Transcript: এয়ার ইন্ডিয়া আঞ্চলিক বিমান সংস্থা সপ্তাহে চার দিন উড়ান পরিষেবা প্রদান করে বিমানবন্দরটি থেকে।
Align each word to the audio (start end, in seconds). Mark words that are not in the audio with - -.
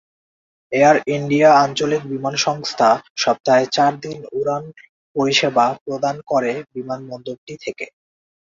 এয়ার 0.71 0.97
ইন্ডিয়া 1.15 1.49
আঞ্চলিক 1.63 2.01
বিমান 2.11 2.35
সংস্থা 2.45 2.89
সপ্তাহে 3.15 3.65
চার 3.75 3.91
দিন 4.03 4.17
উড়ান 4.33 4.63
পরিষেবা 5.15 5.65
প্রদান 5.83 6.15
করে 6.27 6.51
বিমানবন্দরটি 6.73 7.53
থেকে। 7.63 7.85